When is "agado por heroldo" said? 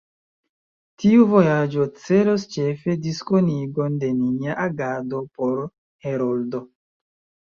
4.63-6.63